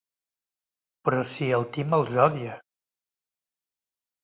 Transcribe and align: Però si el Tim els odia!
Però 1.09 1.19
si 1.33 1.51
el 1.59 1.67
Tim 1.77 1.95
els 1.99 2.17
odia! 2.25 2.57